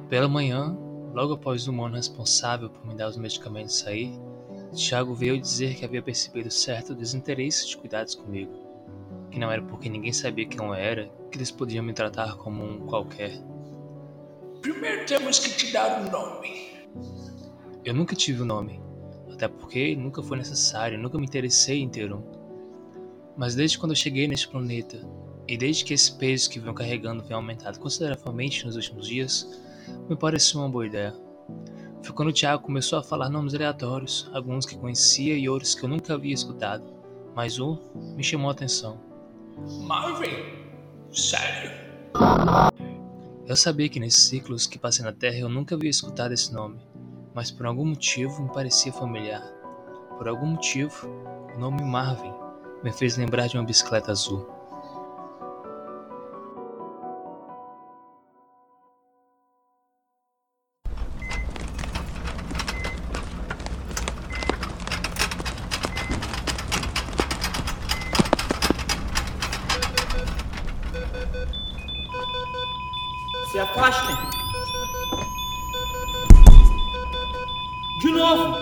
Pela 0.07 0.29
manhã, 0.29 0.77
logo 1.13 1.33
após 1.33 1.67
o 1.67 1.71
humano 1.71 1.97
responsável 1.97 2.69
por 2.69 2.87
me 2.87 2.95
dar 2.95 3.09
os 3.09 3.17
medicamentos 3.17 3.79
sair, 3.79 4.17
Tiago 4.73 5.13
veio 5.13 5.37
dizer 5.37 5.75
que 5.75 5.83
havia 5.83 6.01
percebido 6.01 6.49
certo 6.49 6.95
desinteresse 6.95 7.67
de 7.67 7.75
cuidados 7.75 8.15
comigo, 8.15 8.53
que 9.29 9.37
não 9.37 9.51
era 9.51 9.61
porque 9.61 9.89
ninguém 9.89 10.13
sabia 10.13 10.47
quem 10.47 10.65
eu 10.65 10.73
era 10.73 11.11
que 11.29 11.37
eles 11.37 11.51
podiam 11.51 11.83
me 11.83 11.91
tratar 11.91 12.37
como 12.37 12.63
um 12.63 12.79
qualquer. 12.87 13.33
Primeiro 14.61 15.05
temos 15.05 15.37
que 15.39 15.49
te 15.49 15.73
dar 15.73 16.01
um 16.01 16.09
nome. 16.09 16.87
Eu 17.83 17.93
nunca 17.93 18.15
tive 18.15 18.41
um 18.41 18.45
nome, 18.45 18.81
até 19.29 19.49
porque 19.49 19.97
nunca 19.97 20.23
foi 20.23 20.37
necessário, 20.37 20.97
nunca 20.97 21.17
me 21.17 21.25
interessei 21.25 21.81
em 21.81 21.89
ter 21.89 22.13
um. 22.13 22.23
Mas 23.35 23.53
desde 23.53 23.77
quando 23.77 23.91
eu 23.91 23.97
cheguei 23.97 24.29
neste 24.29 24.47
planeta, 24.47 25.05
e 25.51 25.57
desde 25.57 25.83
que 25.83 25.93
esse 25.93 26.13
peso 26.13 26.49
que 26.49 26.61
venho 26.61 26.73
carregando 26.73 27.21
vem 27.21 27.35
aumentado 27.35 27.77
consideravelmente 27.77 28.65
nos 28.65 28.77
últimos 28.77 29.05
dias, 29.05 29.61
me 30.09 30.15
pareceu 30.15 30.61
uma 30.61 30.69
boa 30.69 30.87
ideia. 30.87 31.13
Foi 32.01 32.15
quando 32.15 32.29
o 32.29 32.33
Thiago 32.33 32.63
começou 32.63 32.97
a 32.97 33.03
falar 33.03 33.27
nomes 33.27 33.53
aleatórios, 33.53 34.31
alguns 34.33 34.65
que 34.65 34.77
conhecia 34.77 35.35
e 35.35 35.49
outros 35.49 35.75
que 35.75 35.83
eu 35.83 35.89
nunca 35.89 36.13
havia 36.13 36.33
escutado, 36.33 36.85
mas 37.35 37.59
um 37.59 37.77
me 38.15 38.23
chamou 38.23 38.47
a 38.47 38.53
atenção. 38.53 38.97
Marvin? 39.81 40.31
Sério? 41.11 41.71
Eu 43.45 43.57
sabia 43.57 43.89
que 43.89 43.99
nesses 43.99 44.23
ciclos 44.23 44.65
que 44.65 44.79
passei 44.79 45.03
na 45.03 45.11
Terra 45.11 45.39
eu 45.39 45.49
nunca 45.49 45.75
havia 45.75 45.89
escutado 45.89 46.31
esse 46.31 46.53
nome, 46.53 46.79
mas 47.35 47.51
por 47.51 47.65
algum 47.65 47.87
motivo 47.87 48.41
me 48.41 48.53
parecia 48.53 48.93
familiar. 48.93 49.43
Por 50.17 50.29
algum 50.29 50.45
motivo, 50.45 51.09
o 51.53 51.59
nome 51.59 51.83
Marvin 51.83 52.33
me 52.81 52.93
fez 52.93 53.17
lembrar 53.17 53.47
de 53.47 53.57
uma 53.57 53.65
bicicleta 53.65 54.13
azul. 54.13 54.60
Afastem. 73.61 74.15
De 77.99 78.11
novo. 78.11 78.57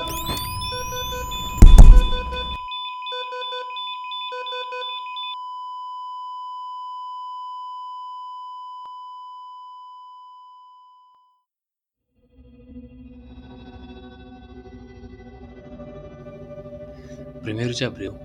Primeiro 17.42 17.74
de 17.74 17.86
abril. 17.86 18.20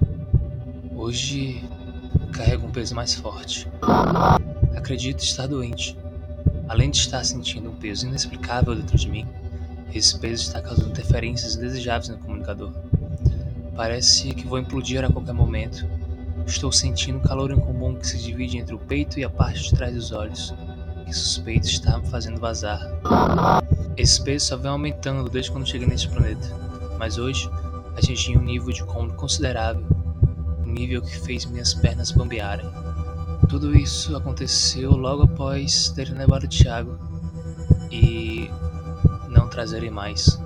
Hoje 0.97 1.63
carrego 2.33 2.67
um 2.67 2.73
peso 2.73 2.95
mais 2.95 3.15
forte. 3.15 3.69
Acredito 4.77 5.21
estar 5.23 5.47
doente. 5.47 5.97
Além 6.75 6.91
de 6.91 6.99
estar 6.99 7.23
sentindo 7.23 7.71
um 7.71 7.75
peso 7.77 8.05
inexplicável 8.05 8.75
dentro 8.75 8.99
de 8.99 9.09
mim, 9.09 9.25
esse 9.95 10.19
peso 10.19 10.43
está 10.43 10.61
causando 10.61 10.91
interferências 10.91 11.55
indesejáveis 11.55 12.09
no 12.09 12.19
comunicador. 12.19 12.73
Parece 13.77 14.35
que 14.35 14.45
vou 14.45 14.59
implodir 14.59 15.05
a 15.05 15.09
qualquer 15.09 15.35
momento. 15.35 15.87
Estou 16.45 16.73
sentindo 16.73 17.19
um 17.19 17.23
calor 17.23 17.53
incomum 17.53 17.95
que 17.95 18.05
se 18.05 18.19
divide 18.19 18.59
entre 18.59 18.75
o 18.75 18.79
peito 18.79 19.21
e 19.21 19.25
a 19.25 19.31
parte 19.31 19.63
de 19.63 19.77
trás 19.77 19.95
dos 19.95 20.11
olhos, 20.11 20.53
que 21.07 21.15
suspeito 21.15 21.69
está 21.69 21.97
me 21.97 22.09
fazendo 22.09 22.41
vazar. 22.41 22.81
Esse 23.97 24.21
peso 24.25 24.47
só 24.47 24.57
vem 24.57 24.73
aumentando 24.73 25.31
desde 25.31 25.53
quando 25.53 25.69
cheguei 25.69 25.87
neste 25.87 26.09
planeta, 26.09 26.49
mas 26.99 27.19
hoje 27.19 27.49
atingi 27.97 28.37
um 28.37 28.43
nível 28.43 28.73
de 28.73 28.83
cômodo 28.83 29.15
considerável, 29.15 29.87
um 30.67 30.73
nível 30.73 31.03
que 31.03 31.21
fez 31.21 31.45
minhas 31.45 31.73
pernas 31.73 32.11
bambearem. 32.11 32.67
Tudo 33.49 33.77
isso 33.77 34.17
aconteceu 34.17 34.93
logo 34.93 35.23
após 35.23 35.89
ter 35.91 36.11
levado 36.11 36.45
o 36.45 36.49
Thiago 36.49 36.99
e 37.91 38.51
não 39.31 39.49
trazerem 39.49 39.91
mais. 39.91 40.39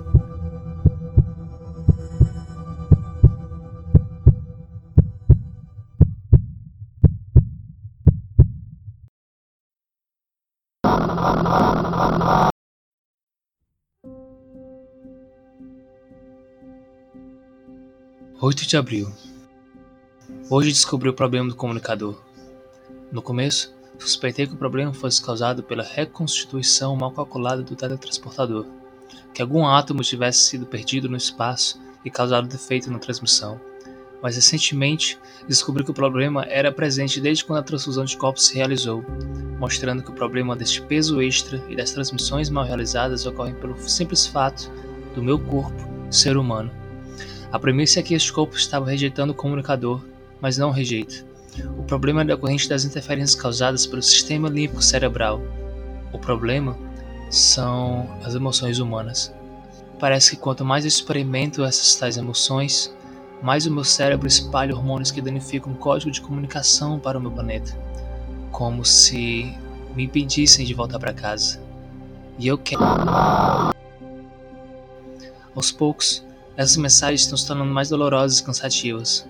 Oito 18.41 18.65
de 18.65 18.77
abril. 18.77 19.11
Hoje 20.49 20.69
descobri 20.69 21.09
o 21.09 21.13
problema 21.13 21.49
do 21.49 21.55
comunicador. 21.55 22.28
No 23.11 23.23
começo, 23.23 23.73
suspeitei 23.97 24.45
que 24.45 24.53
o 24.53 24.57
problema 24.57 24.93
fosse 24.93 25.19
causado 25.19 25.63
pela 25.63 25.83
reconstituição 25.83 26.95
mal 26.95 27.11
calculada 27.11 27.63
do 27.63 27.75
teletransportador, 27.75 28.67
que 29.33 29.41
algum 29.41 29.65
átomo 29.65 30.03
tivesse 30.03 30.43
sido 30.43 30.67
perdido 30.67 31.09
no 31.09 31.17
espaço 31.17 31.81
e 32.05 32.11
causado 32.11 32.47
defeito 32.47 32.91
na 32.91 32.99
transmissão. 32.99 33.59
Mas 34.21 34.35
recentemente 34.35 35.17
descobri 35.47 35.83
que 35.83 35.89
o 35.89 35.93
problema 35.93 36.45
era 36.45 36.71
presente 36.71 37.19
desde 37.19 37.43
quando 37.43 37.59
a 37.59 37.63
transfusão 37.63 38.05
de 38.05 38.15
corpos 38.15 38.45
se 38.45 38.55
realizou, 38.55 39.03
mostrando 39.57 40.03
que 40.03 40.11
o 40.11 40.15
problema 40.15 40.55
deste 40.55 40.81
peso 40.81 41.19
extra 41.19 41.63
e 41.67 41.75
das 41.75 41.91
transmissões 41.91 42.49
mal 42.49 42.65
realizadas 42.65 43.25
ocorrem 43.25 43.55
pelo 43.55 43.75
simples 43.89 44.27
fato 44.27 44.69
do 45.15 45.23
meu 45.23 45.39
corpo 45.39 45.89
ser 46.11 46.37
humano. 46.37 46.69
A 47.51 47.57
premissa 47.57 48.01
é 48.01 48.03
que 48.03 48.13
este 48.13 48.31
corpo 48.31 48.55
estava 48.55 48.89
rejeitando 48.89 49.31
o 49.31 49.35
comunicador, 49.35 50.03
mas 50.39 50.57
não 50.57 50.69
rejeita. 50.69 51.28
O 51.77 51.83
problema 51.83 52.21
é 52.21 52.25
decorrente 52.25 52.69
das 52.69 52.83
interferências 52.83 53.39
causadas 53.39 53.85
pelo 53.85 54.01
sistema 54.01 54.49
límbico 54.49 54.81
cerebral. 54.81 55.41
O 56.11 56.19
problema 56.19 56.77
são 57.29 58.07
as 58.23 58.35
emoções 58.35 58.79
humanas. 58.79 59.33
Parece 59.99 60.31
que 60.31 60.41
quanto 60.41 60.63
mais 60.63 60.85
eu 60.85 60.89
experimento 60.89 61.63
essas 61.63 61.95
tais 61.95 62.17
emoções, 62.17 62.93
mais 63.41 63.65
o 63.65 63.71
meu 63.71 63.83
cérebro 63.83 64.27
espalha 64.27 64.75
hormônios 64.75 65.11
que 65.11 65.21
danificam 65.21 65.73
o 65.73 65.77
código 65.77 66.11
de 66.11 66.21
comunicação 66.21 66.99
para 66.99 67.17
o 67.17 67.21
meu 67.21 67.31
planeta 67.31 67.89
como 68.59 68.83
se 68.83 69.57
me 69.95 70.03
impedissem 70.03 70.65
de 70.65 70.73
voltar 70.73 70.99
para 70.99 71.13
casa. 71.13 71.61
E 72.37 72.45
eu 72.45 72.57
quero. 72.57 72.81
Aos 75.55 75.71
poucos, 75.71 76.25
essas 76.57 76.75
mensagens 76.75 77.21
estão 77.21 77.37
se 77.37 77.47
tornando 77.47 77.73
mais 77.73 77.87
dolorosas 77.87 78.39
e 78.39 78.43
cansativas. 78.43 79.27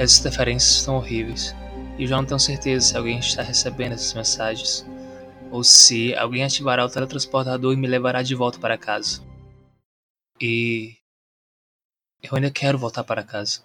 Essas 0.00 0.20
interferências 0.20 0.76
estão 0.76 0.96
horríveis. 0.96 1.54
E 1.98 2.06
já 2.06 2.16
não 2.16 2.24
tenho 2.24 2.40
certeza 2.40 2.86
se 2.86 2.96
alguém 2.96 3.18
está 3.18 3.42
recebendo 3.42 3.92
essas 3.92 4.14
mensagens. 4.14 4.86
Ou 5.50 5.62
se 5.62 6.14
alguém 6.14 6.42
ativará 6.42 6.86
o 6.86 6.88
teletransportador 6.88 7.74
e 7.74 7.76
me 7.76 7.86
levará 7.86 8.22
de 8.22 8.34
volta 8.34 8.58
para 8.58 8.78
casa. 8.78 9.22
E. 10.40 10.96
Eu 12.22 12.34
ainda 12.34 12.50
quero 12.50 12.78
voltar 12.78 13.04
para 13.04 13.22
casa. 13.22 13.62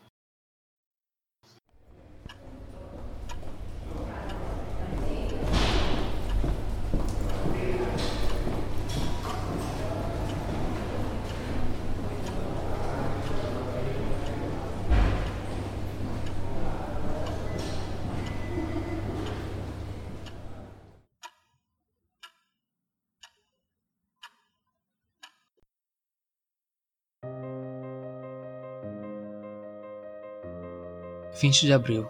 Vinte 31.37 31.65
de 31.65 31.73
abril. 31.73 32.07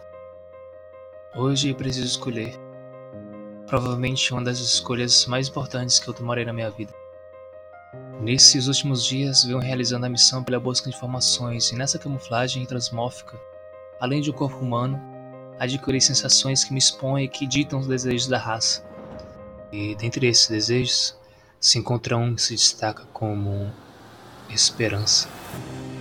Hoje 1.36 1.74
preciso 1.74 2.06
escolher. 2.06 2.54
Provavelmente 3.66 4.32
uma 4.32 4.44
das 4.44 4.60
escolhas 4.60 5.26
mais 5.26 5.48
importantes 5.48 5.98
que 5.98 6.08
eu 6.08 6.14
tomarei 6.14 6.46
na 6.46 6.54
minha 6.54 6.70
vida. 6.70 6.94
Nesses 8.22 8.68
últimos 8.68 9.04
dias, 9.04 9.44
venho 9.44 9.58
realizando 9.58 10.06
a 10.06 10.10
missão 10.10 10.44
pela 10.44 10.60
busca 10.60 10.92
de 10.92 10.96
informações 10.96 11.72
e 11.72 11.76
nessa 11.76 11.98
camuflagem 11.98 12.64
transmórfica, 12.68 13.36
além 14.00 14.22
de 14.22 14.30
um 14.30 14.34
corpo 14.34 14.58
humano, 14.58 15.02
adquiri 15.58 16.00
sensações 16.00 16.64
que 16.64 16.72
me 16.72 16.78
expõem 16.78 17.26
e 17.26 17.28
que 17.28 17.48
ditam 17.48 17.80
os 17.80 17.88
desejos 17.88 18.28
da 18.28 18.38
raça. 18.38 18.86
E 19.72 19.96
dentre 19.96 20.28
esses 20.28 20.48
desejos, 20.48 21.18
se 21.60 21.80
encontra 21.80 22.16
um 22.16 22.36
que 22.36 22.44
se 22.44 22.54
destaca 22.54 23.06
como 23.12 23.74
esperança. 24.52 25.28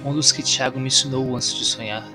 Um 0.05 0.13
dos 0.13 0.31
que 0.31 0.43
Tiago 0.43 0.79
me 0.79 0.89
ensinou 0.89 1.35
antes 1.35 1.55
de 1.55 1.65
sonhar 1.65 2.07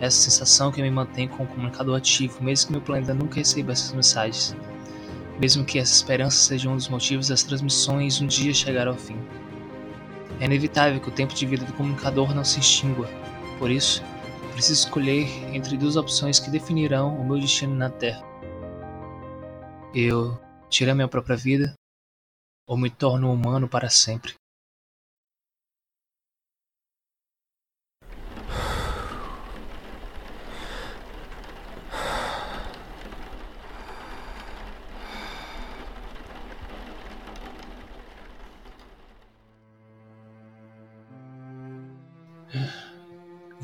essa 0.00 0.16
sensação 0.16 0.72
que 0.72 0.82
me 0.82 0.90
mantém 0.90 1.28
com 1.28 1.44
o 1.44 1.46
comunicador 1.46 1.96
ativo, 1.96 2.42
mesmo 2.42 2.66
que 2.66 2.72
meu 2.72 2.80
planeta 2.80 3.12
nunca 3.12 3.36
receba 3.36 3.72
essas 3.72 3.92
mensagens. 3.92 4.56
Mesmo 5.38 5.64
que 5.64 5.78
essa 5.78 5.94
esperança 5.94 6.36
seja 6.36 6.68
um 6.68 6.76
dos 6.76 6.88
motivos 6.88 7.28
das 7.28 7.42
transmissões 7.42 8.20
um 8.20 8.26
dia 8.26 8.52
chegar 8.54 8.88
ao 8.88 8.96
fim. 8.96 9.16
É 10.40 10.46
inevitável 10.46 11.00
que 11.00 11.08
o 11.08 11.12
tempo 11.12 11.34
de 11.34 11.44
vida 11.44 11.64
do 11.64 11.72
comunicador 11.74 12.34
não 12.34 12.44
se 12.44 12.60
extingua. 12.60 13.08
Por 13.58 13.70
isso, 13.70 14.02
preciso 14.52 14.86
escolher 14.86 15.28
entre 15.54 15.76
duas 15.76 15.96
opções 15.96 16.40
que 16.40 16.50
definirão 16.50 17.14
o 17.16 17.24
meu 17.24 17.38
destino 17.38 17.74
na 17.74 17.90
Terra. 17.90 18.22
Eu 19.94 20.40
tiro 20.70 20.92
a 20.92 20.94
minha 20.94 21.08
própria 21.08 21.36
vida 21.36 21.74
ou 22.66 22.76
me 22.76 22.88
torno 22.88 23.32
humano 23.32 23.68
para 23.68 23.90
sempre. 23.90 24.39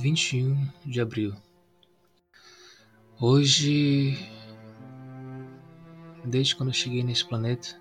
Vinte 0.07 0.37
e 0.37 0.45
um 0.45 0.69
de 0.85 1.01
abril. 1.01 1.35
Hoje, 3.21 4.17
desde 6.25 6.55
quando 6.55 6.69
eu 6.69 6.73
cheguei 6.73 7.03
nesse 7.03 7.25
planeta, 7.25 7.77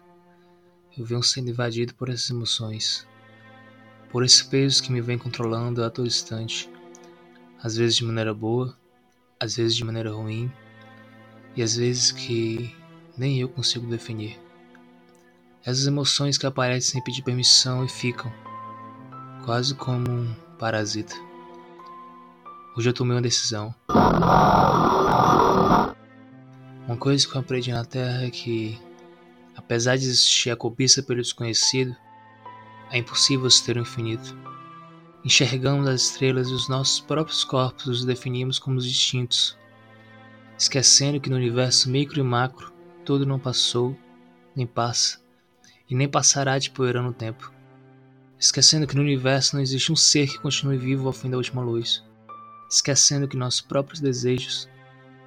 eu 0.98 1.06
venho 1.06 1.22
sendo 1.22 1.52
invadido 1.52 1.94
por 1.94 2.10
essas 2.10 2.32
emoções, 2.32 3.08
por 4.10 4.26
esse 4.26 4.44
peso 4.44 4.82
que 4.82 4.92
me 4.92 5.02
vem 5.02 5.20
controlando 5.20 5.84
a 5.84 5.90
todo 5.92 6.08
instante, 6.08 6.68
às 7.62 7.78
vezes 7.78 7.98
de 7.98 8.04
maneira 8.04 8.34
boa, 8.34 8.76
às 9.40 9.58
vezes 9.58 9.76
de 9.76 9.84
maneira 9.84 10.12
ruim, 10.12 10.52
e 11.56 11.62
às 11.62 11.76
vezes 11.76 12.12
que 12.12 12.76
nem 13.16 13.40
eu 13.40 13.50
consigo 13.50 13.86
definir. 13.86 14.36
Essas 15.64 15.86
emoções 15.86 16.40
que 16.40 16.48
aparecem 16.48 16.94
sem 16.94 17.04
pedir 17.04 17.22
permissão 17.22 17.86
e 17.86 17.88
ficam, 17.88 18.34
quase 19.46 19.76
como 19.76 20.10
um 20.10 20.36
parasita. 20.58 21.25
Hoje 22.78 22.90
eu 22.90 22.94
tomei 22.94 23.16
uma 23.16 23.22
decisão. 23.22 23.74
Uma 26.86 26.98
coisa 27.00 27.26
que 27.26 27.34
eu 27.34 27.40
aprendi 27.40 27.72
na 27.72 27.86
Terra 27.86 28.26
é 28.26 28.30
que, 28.30 28.78
apesar 29.56 29.96
de 29.96 30.04
existir 30.04 30.52
a 30.52 30.58
cobiça 30.58 31.02
pelo 31.02 31.22
desconhecido, 31.22 31.96
é 32.92 32.98
impossível 32.98 33.50
se 33.50 33.64
ter 33.64 33.78
o 33.78 33.80
um 33.80 33.84
infinito. 33.84 34.38
Enxergamos 35.24 35.88
as 35.88 36.02
estrelas 36.02 36.50
e 36.50 36.54
os 36.54 36.68
nossos 36.68 37.00
próprios 37.00 37.46
corpos 37.46 37.88
os 37.88 38.04
definimos 38.04 38.60
como 38.60 38.82
distintos, 38.82 39.58
esquecendo 40.58 41.22
que 41.22 41.30
no 41.30 41.38
universo 41.38 41.90
micro 41.90 42.20
e 42.20 42.24
macro 42.24 42.74
tudo 43.06 43.26
não 43.26 43.40
passou, 43.40 43.98
nem 44.54 44.68
passa, 44.68 45.22
e 45.90 45.96
nem 45.96 46.10
passará 46.10 46.60
de 46.60 46.72
poeira 46.72 47.02
no 47.02 47.14
tempo. 47.14 47.54
Esquecendo 48.38 48.86
que 48.86 48.98
no 48.98 49.02
universo 49.02 49.56
não 49.56 49.64
existe 49.64 49.94
um 49.94 49.96
ser 49.96 50.28
que 50.28 50.40
continue 50.40 50.78
vivo 50.78 51.08
ao 51.08 51.14
fim 51.14 51.30
da 51.30 51.38
última 51.38 51.62
luz 51.62 52.04
esquecendo 52.70 53.28
que 53.28 53.38
nossos 53.38 53.62
próprios 53.62 54.00
desejos 54.00 54.70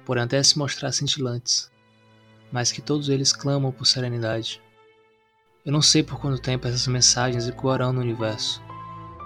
podem 0.05 0.23
até 0.23 0.41
se 0.41 0.57
mostrar 0.57 0.91
cintilantes, 0.91 1.71
mas 2.51 2.71
que 2.71 2.81
todos 2.81 3.09
eles 3.09 3.31
clamam 3.31 3.71
por 3.71 3.85
serenidade. 3.85 4.61
Eu 5.65 5.71
não 5.71 5.81
sei 5.81 6.01
por 6.01 6.19
quanto 6.19 6.41
tempo 6.41 6.67
essas 6.67 6.87
mensagens 6.87 7.47
ecoarão 7.47 7.93
no 7.93 8.01
universo, 8.01 8.61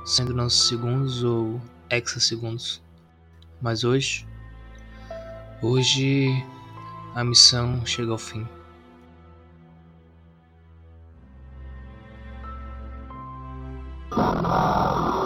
sendo 0.05 0.33
nanosegundos 0.33 1.23
ou 1.23 1.61
hexasegundos, 1.89 2.81
mas 3.61 3.83
hoje, 3.83 4.27
hoje 5.61 6.27
a 7.15 7.23
missão 7.23 7.85
chega 7.85 8.11
ao 8.11 8.17
fim. 8.17 8.47